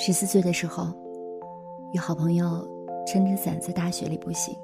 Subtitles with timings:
[0.00, 0.94] 十四岁的时候，
[1.92, 2.64] 与好朋友
[3.04, 4.56] 撑着伞在大雪里步行。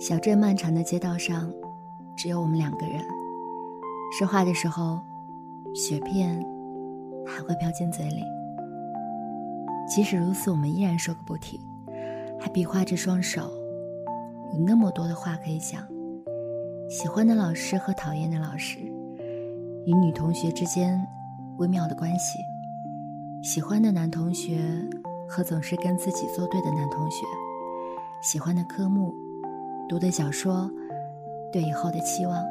[0.00, 1.48] 小镇漫长的街道上，
[2.16, 3.00] 只有我们两个人。
[4.18, 4.98] 说话的时候，
[5.72, 6.44] 雪片
[7.24, 8.24] 还会飘进嘴里。
[9.88, 11.60] 即使如此，我们依然说个不停，
[12.40, 13.52] 还比划着双手。
[14.52, 15.80] 有那么多的话可以讲：
[16.90, 18.80] 喜欢的老师和讨厌的老师，
[19.86, 21.00] 与女同学之间
[21.58, 22.36] 微妙的关系。
[23.44, 24.58] 喜欢的男同学
[25.28, 27.26] 和总是跟自己作对的男同学，
[28.22, 29.14] 喜欢的科目，
[29.86, 30.70] 读的小说，
[31.52, 32.42] 对以后的期望，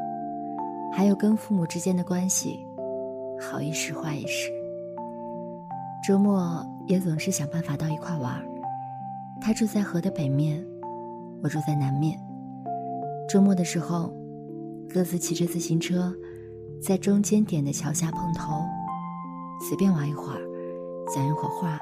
[0.91, 2.63] 还有跟父母之间的关系，
[3.41, 4.51] 好一时坏一时。
[6.07, 8.45] 周末也总是想办法到一块玩儿。
[9.41, 10.63] 他住在河的北面，
[11.41, 12.19] 我住在南面。
[13.27, 14.13] 周末的时候，
[14.87, 16.13] 各自骑着自行车，
[16.79, 18.61] 在中间点的桥下碰头，
[19.67, 20.52] 随便玩一会儿。
[21.11, 21.77] 讲一会儿话，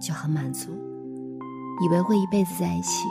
[0.00, 0.70] 就很满足，
[1.82, 3.08] 以为会一辈子在一起。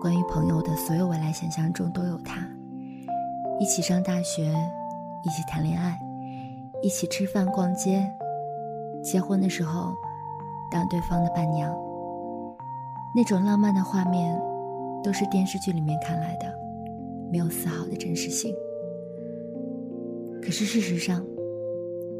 [0.00, 2.46] 关于朋友的所有未来想象中都有他，
[3.58, 4.52] 一起上大学，
[5.24, 5.98] 一起谈恋爱，
[6.82, 8.06] 一起吃饭逛街，
[9.02, 9.94] 结婚的时候
[10.70, 11.74] 当对方的伴娘。
[13.14, 14.38] 那种浪漫的画面，
[15.02, 16.46] 都是电视剧里面看来的，
[17.32, 18.54] 没有丝毫的真实性。
[20.42, 21.24] 可是事实上，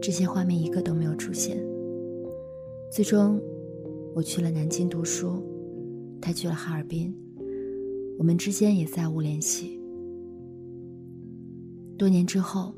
[0.01, 1.59] 这些画面一个都没有出现。
[2.89, 3.41] 最终，
[4.15, 5.43] 我去了南京读书，
[6.21, 7.15] 他去了哈尔滨，
[8.19, 9.79] 我们之间也再无联系。
[11.99, 12.75] 多年之后，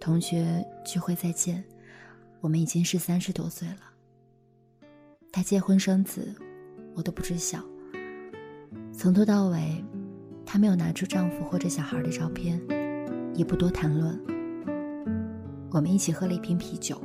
[0.00, 1.62] 同学聚会再见，
[2.40, 3.80] 我们已经是三十多岁了。
[5.30, 6.34] 他结婚生子，
[6.94, 7.62] 我都不知晓。
[8.92, 9.84] 从头到尾，
[10.44, 12.60] 他没有拿出丈夫或者小孩的照片，
[13.34, 14.18] 也不多谈论。
[15.70, 17.00] 我们一起喝了一瓶啤酒。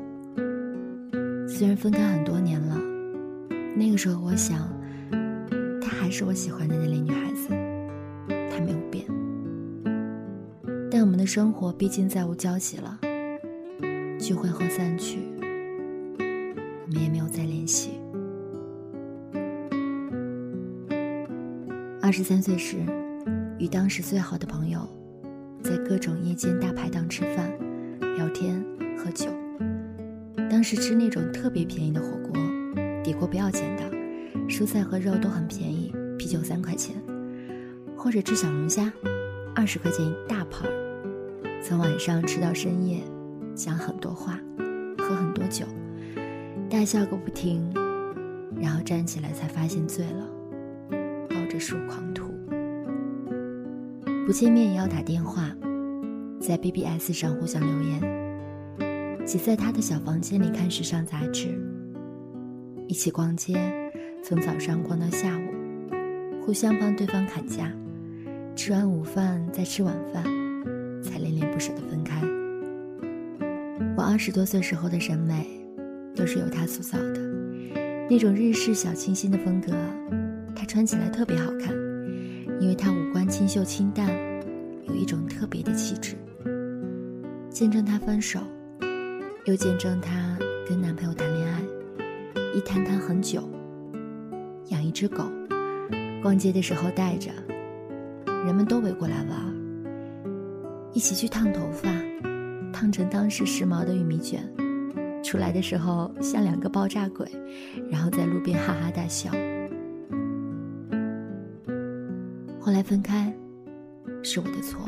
[1.51, 2.77] 虽然分开很多年了，
[3.75, 4.69] 那个时候我想，
[5.81, 7.49] 她还是我喜欢的那类女孩子，
[8.49, 9.03] 她没有变。
[10.89, 12.97] 但我们的生活毕竟再无交集了，
[14.19, 15.19] 聚会后散去，
[16.19, 17.99] 我们也没有再联系。
[22.01, 22.77] 二十三岁时，
[23.57, 24.87] 与当时最好的朋友，
[25.61, 27.51] 在各种夜间大排档吃饭、
[28.15, 28.63] 聊天、
[28.97, 29.27] 喝酒。
[30.49, 32.33] 当时吃那种特别便宜的火锅，
[33.03, 33.83] 底锅不要钱的，
[34.49, 36.95] 蔬菜和肉都很便宜，啤酒三块钱，
[37.95, 38.91] 或者吃小龙虾，
[39.55, 43.01] 二十块钱一大盘儿，从晚上吃到深夜，
[43.53, 44.39] 讲很多话，
[44.97, 45.65] 喝很多酒，
[46.67, 47.63] 大笑个不停，
[48.59, 50.27] 然后站起来才发现醉了，
[51.29, 52.33] 抱着树狂吐。
[54.25, 55.55] 不见面也要打电话，
[56.39, 58.18] 在 BBS 上互相留言。
[59.29, 61.49] 挤在他的小房间里看时尚杂志，
[62.87, 63.59] 一起逛街，
[64.23, 67.71] 从早上逛到下午，互相帮对方砍价，
[68.55, 70.23] 吃完午饭再吃晚饭，
[71.03, 72.19] 才恋恋不舍的分开。
[73.95, 75.45] 我二十多岁时候的审美，
[76.15, 77.19] 都是由他塑造的，
[78.09, 79.71] 那种日式小清新的风格，
[80.55, 81.71] 他穿起来特别好看，
[82.59, 84.09] 因为他五官清秀清淡，
[84.87, 86.15] 有一种特别的气质。
[87.51, 88.39] 见证他分手。
[89.49, 90.37] 又见证她
[90.67, 91.59] 跟男朋友谈恋爱，
[92.53, 93.49] 一谈谈很久。
[94.67, 95.23] 养一只狗，
[96.21, 97.31] 逛街的时候带着，
[98.45, 99.39] 人们都围过来玩。
[100.93, 101.89] 一起去烫头发，
[102.71, 104.47] 烫成当时时髦的玉米卷，
[105.23, 107.27] 出来的时候像两个爆炸鬼，
[107.89, 109.31] 然后在路边哈哈大笑。
[112.59, 113.33] 后来分开，
[114.21, 114.87] 是我的错，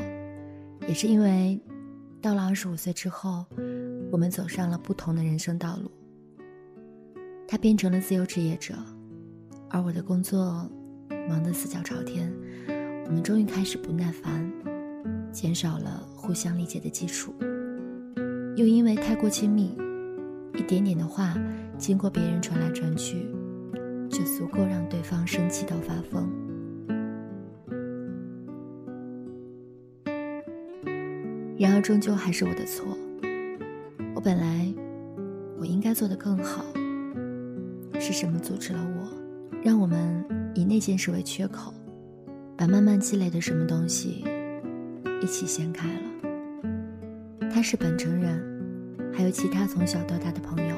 [0.87, 1.59] 也是因为
[2.21, 3.43] 到了二十五岁之后。
[4.11, 5.89] 我们走上了不同的人生道路。
[7.47, 8.75] 他变成了自由职业者，
[9.69, 10.69] 而我的工作
[11.29, 12.31] 忙得四脚朝天。
[13.05, 14.51] 我们终于开始不耐烦，
[15.31, 17.33] 减少了互相理解的基础，
[18.55, 19.75] 又因为太过亲密，
[20.55, 21.33] 一点点的话
[21.77, 23.27] 经过别人传来传去，
[24.09, 26.29] 就足够让对方生气到发疯。
[31.57, 32.97] 然而，终究还是我的错。
[34.23, 34.71] 本来，
[35.59, 36.63] 我应该做得更好。
[37.99, 39.07] 是什么阻止了我，
[39.63, 40.23] 让我们
[40.53, 41.73] 以那件事为缺口，
[42.55, 44.23] 把慢慢积累的什么东西
[45.23, 47.49] 一起掀开了？
[47.51, 48.39] 他是本城人，
[49.11, 50.75] 还有其他从小到大的朋友，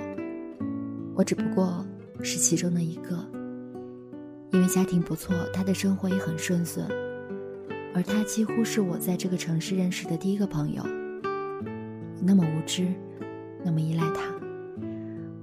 [1.13, 1.85] 我只不过
[2.21, 3.19] 是其中的一个。
[4.51, 6.81] 因为家庭不错，他的生活也很顺遂，
[7.93, 10.81] 而他几乎是我在这个城市认识的第一个朋友。
[12.21, 12.87] 那么无知。
[13.63, 14.21] 那么依赖他，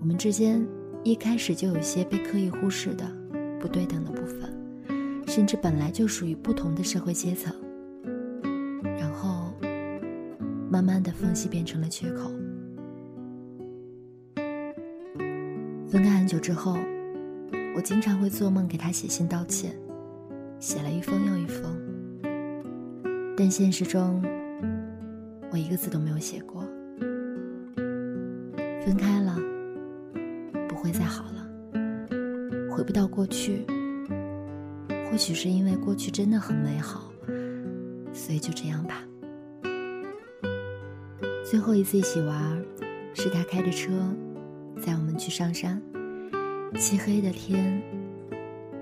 [0.00, 0.66] 我们之间
[1.02, 3.04] 一开始就有些被刻意忽视的
[3.58, 4.52] 不对等的部分，
[5.26, 7.54] 甚至本来就属于不同的社会阶层，
[8.98, 9.52] 然后
[10.70, 12.30] 慢慢的缝隙变成了缺口。
[15.88, 16.76] 分开很久之后，
[17.74, 19.74] 我经常会做梦给他写信道歉，
[20.60, 21.74] 写了一封又一封，
[23.36, 24.22] 但现实中，
[25.50, 26.59] 我一个字都没有写过。
[28.84, 29.38] 分开了，
[30.68, 31.46] 不会再好了，
[32.70, 33.66] 回不到过去。
[35.10, 37.12] 或许是因为过去真的很美好，
[38.12, 39.02] 所以就这样吧。
[41.44, 42.64] 最后一次一起玩，
[43.12, 43.90] 是他开着车
[44.80, 45.80] 载我们去上山。
[46.76, 47.82] 漆黑的天，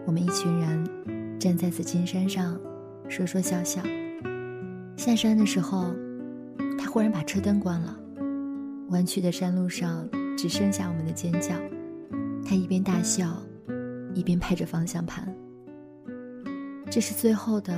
[0.04, 2.60] 我们一群人站在紫金山上，
[3.08, 3.80] 说说笑笑。
[4.96, 5.94] 下山的时候，
[6.78, 7.98] 他忽然把车灯关了。
[8.88, 11.54] 弯曲的山路上只剩下我们的尖叫，
[12.44, 13.42] 他一边大笑，
[14.14, 15.34] 一边拍着方向盘。
[16.90, 17.76] 这是最后的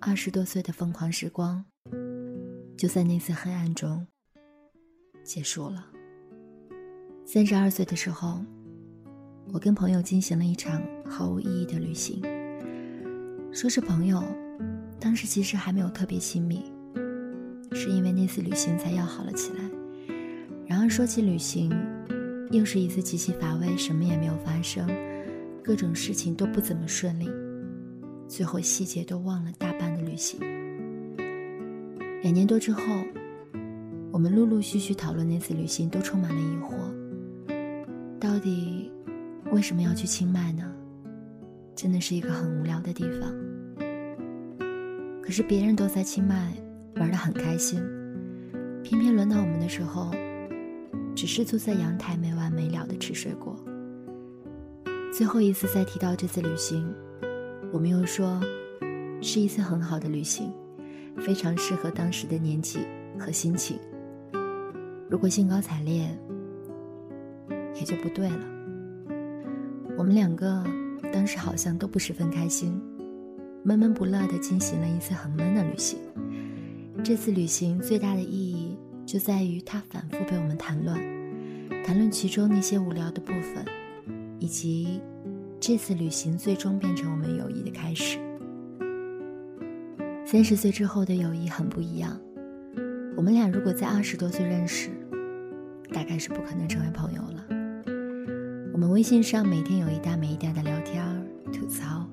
[0.00, 1.64] 二十多岁的疯狂时光，
[2.76, 4.04] 就在那次黑暗中
[5.22, 5.86] 结束了。
[7.24, 8.44] 三十二岁的时候，
[9.52, 12.20] 我跟朋友进行了一场毫无意义的旅行。
[13.52, 14.20] 说是朋友，
[14.98, 16.64] 当时其实还没有特别亲密，
[17.72, 19.70] 是因为那次旅行才要好了起来。
[20.66, 21.70] 然而说起旅行，
[22.50, 24.88] 又是一次极其乏味，什么也没有发生，
[25.62, 27.30] 各种事情都不怎么顺利，
[28.26, 30.40] 最后细节都忘了大半的旅行。
[32.22, 32.80] 两年多之后，
[34.10, 36.74] 我们陆陆续续讨论那次旅行，都充满了疑惑：
[38.18, 38.90] 到底
[39.52, 40.64] 为什么要去清迈呢？
[41.76, 43.30] 真的是一个很无聊的地方。
[45.22, 46.52] 可是别人都在清迈
[46.96, 47.82] 玩得很开心，
[48.82, 50.10] 偏偏轮到我们的时候。
[51.14, 53.56] 只是坐在阳台没完没了的吃水果。
[55.12, 56.92] 最后一次再提到这次旅行，
[57.72, 58.40] 我们又说，
[59.22, 60.52] 是一次很好的旅行，
[61.18, 62.80] 非常适合当时的年纪
[63.18, 63.78] 和心情。
[65.08, 66.08] 如果兴高采烈，
[67.74, 68.40] 也就不对了。
[69.96, 70.64] 我们两个
[71.12, 72.80] 当时好像都不十分开心，
[73.62, 75.98] 闷闷不乐地进行了一次很闷的旅行。
[77.04, 78.63] 这次旅行最大的意义。
[79.06, 80.96] 就在于他反复被我们谈论，
[81.84, 83.64] 谈论其中那些无聊的部分，
[84.38, 85.00] 以及
[85.60, 88.18] 这次旅行最终变成我们友谊的开始。
[90.24, 92.18] 三十岁之后的友谊很不一样，
[93.14, 94.90] 我们俩如果在二十多岁认识，
[95.92, 97.44] 大概是不可能成为朋友了。
[98.72, 101.04] 我们微信上每天有一搭没一搭的聊天、
[101.52, 102.08] 吐槽，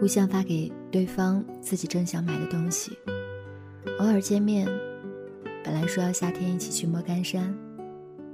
[0.00, 2.98] 互相发给对方自己正想买的东西，
[4.00, 4.66] 偶尔见面。
[5.72, 7.50] 本来说要夏天一起去莫干山，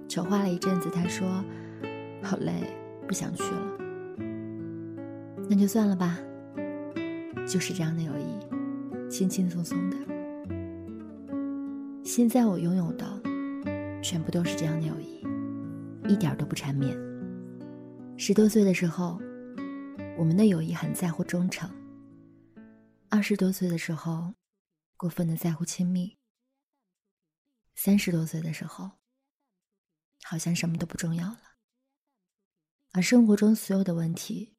[0.08, 1.24] 筹划了一阵子，他说
[2.20, 2.52] 好累，
[3.06, 3.78] 不想去了。
[5.48, 6.18] 那就算了吧。
[7.46, 9.96] 就是这样的友谊，轻轻松松的。
[12.02, 13.06] 现在我拥有的，
[14.02, 15.24] 全部都是这样的友谊，
[16.12, 16.92] 一点都不缠绵。
[18.16, 19.16] 十多岁的时候，
[20.18, 21.70] 我们的友谊很在乎忠诚；
[23.08, 24.34] 二十多岁的时候，
[24.96, 26.17] 过分的在乎亲密。
[27.80, 28.90] 三十多岁的时候，
[30.24, 31.40] 好像什么都不重要了，
[32.90, 34.56] 而生活中所有的问题，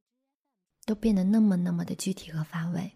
[0.86, 2.96] 都变得那么那么的具体和乏味。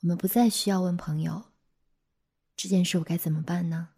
[0.00, 1.52] 我们不再需要问朋友，
[2.56, 3.90] 这件事我该怎么办呢？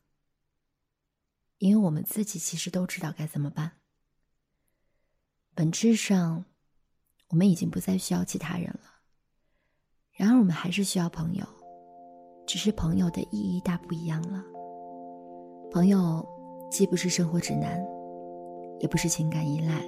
[1.56, 3.80] 因为我们自己其实都知道该怎么办。
[5.54, 6.44] 本质上，
[7.28, 9.00] 我们已经不再需要其他人了。
[10.12, 11.46] 然而，我们还是需要朋友，
[12.46, 14.49] 只是朋友的意义大不一样了。
[15.72, 16.26] 朋友，
[16.68, 17.80] 既不是生活指南，
[18.80, 19.80] 也不是情感依赖，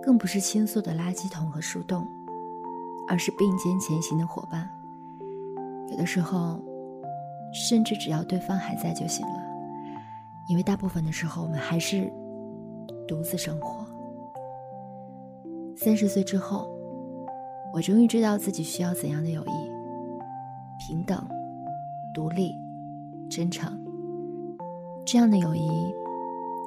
[0.00, 2.06] 更不是倾诉的垃圾桶和树洞，
[3.08, 4.70] 而是并肩前行的伙伴。
[5.90, 6.62] 有的时候，
[7.52, 9.42] 甚至只要对方还在就行了，
[10.48, 12.08] 因为大部分的时候，我们还是
[13.08, 13.84] 独自生活。
[15.76, 16.70] 三十岁之后，
[17.74, 21.28] 我终于知道自己需要怎样的友谊：平等、
[22.14, 22.54] 独立、
[23.28, 23.81] 真诚。
[25.04, 25.92] 这样的友谊，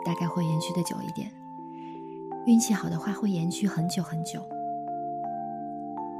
[0.03, 1.31] 大概会延续的久一点。
[2.45, 4.41] 运气好的话，会延续很久很久。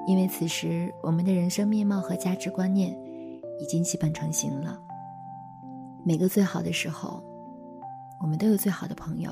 [0.07, 2.97] 因为此时我们的人生面貌和价值观念
[3.59, 4.79] 已经基本成型了。
[6.05, 7.23] 每个最好的时候，
[8.21, 9.31] 我们都有最好的朋友。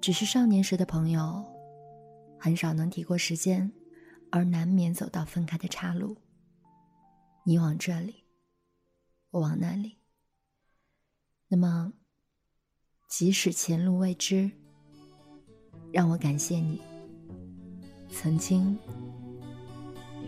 [0.00, 1.42] 只是少年时的朋友，
[2.38, 3.72] 很少能抵过时间，
[4.30, 6.16] 而难免走到分开的岔路。
[7.44, 8.24] 你往这里，
[9.30, 9.97] 我往那里。
[11.50, 11.90] 那么，
[13.08, 14.50] 即使前路未知，
[15.90, 16.78] 让我感谢你，
[18.10, 18.78] 曾经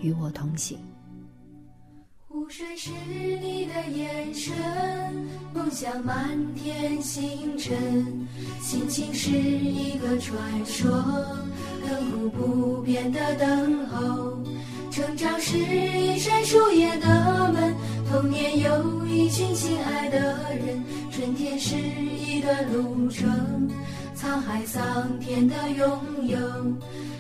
[0.01, 0.79] 与我同行。
[2.27, 4.55] 湖水是你的眼神，
[5.53, 8.27] 梦想满天星辰，
[8.63, 10.91] 心情是一个传说，
[11.91, 14.39] 亘古不变的等候。
[14.91, 17.75] 成长是一扇树叶的门，
[18.11, 20.19] 童年有一群亲爱的
[20.55, 23.69] 人，春天是一段路程，
[24.17, 26.39] 沧海桑田的拥有，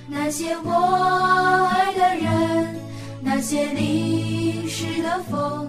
[0.08, 2.76] 那些我爱的人。
[3.22, 5.68] 那些历史的风，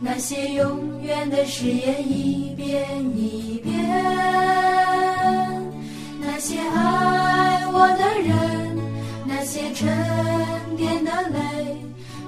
[0.00, 3.74] 那些永远的誓言，一遍一遍。
[6.20, 8.33] 那些爱我的人，
[9.74, 11.76] 沉淀的泪，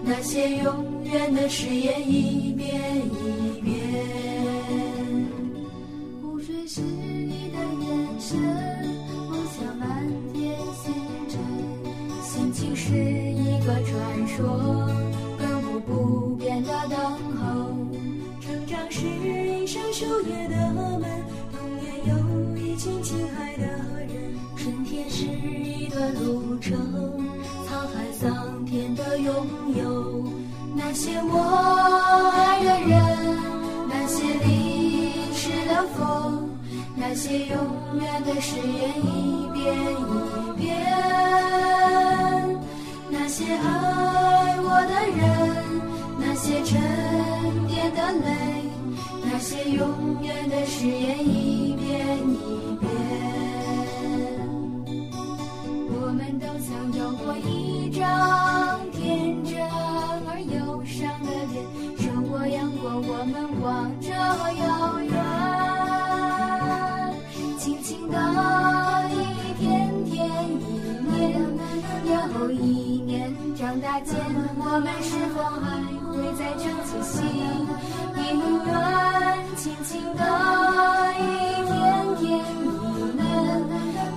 [0.02, 3.74] 那些永远的誓言，一遍一遍。
[6.20, 8.38] 湖水是你的眼神，
[9.30, 9.86] 梦想满
[10.32, 10.92] 天星
[11.28, 11.38] 辰，
[12.22, 13.46] 心情是一。
[13.66, 13.92] 个传
[14.28, 14.46] 说，
[15.40, 16.96] 亘古不变的等
[17.34, 17.74] 候。
[18.40, 21.02] 成长是一扇树叶的门，
[21.50, 22.10] 童年有
[22.56, 23.45] 一群亲爱。
[25.16, 26.76] 是一段路程，
[27.66, 29.34] 沧海桑田的拥
[29.74, 30.22] 有。
[30.74, 32.92] 那些我爱的人，
[33.88, 36.50] 那些历史的风，
[36.94, 37.56] 那些永
[37.98, 40.68] 远的誓言，一遍一遍。
[43.08, 45.24] 那些爱我的人，
[46.20, 46.78] 那些沉
[47.68, 48.28] 淀的泪，
[49.24, 49.88] 那些永
[50.22, 53.35] 远的誓言，一遍一遍。
[56.92, 59.58] 有过一张天真
[60.28, 61.64] 而忧伤的脸，
[61.98, 65.14] 受过阳光，我们望着遥远，
[67.58, 68.14] 轻轻的
[69.10, 69.14] 一
[69.58, 69.64] 天
[70.04, 70.14] 天，
[70.52, 71.14] 一年
[72.06, 72.54] 又一
[73.00, 73.34] 年。
[73.56, 74.14] 长大间，
[74.58, 75.64] 我们是否还
[76.12, 78.20] 会再唱起心音
[78.66, 78.70] 愿？
[79.56, 80.20] 轻轻的
[81.18, 81.20] 一
[81.66, 81.74] 天
[82.16, 82.24] 天，
[82.86, 83.20] 一年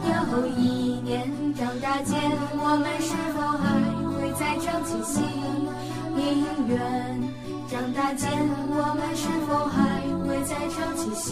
[0.05, 0.88] 又一年。
[1.55, 2.15] 长大间，
[2.57, 3.63] 我们是否还
[4.15, 5.23] 会再唱起心
[6.17, 6.19] 音
[6.67, 6.77] 愿？
[7.69, 8.29] 长大间，
[8.69, 9.77] 我们是否还
[10.25, 11.29] 会再唱起心？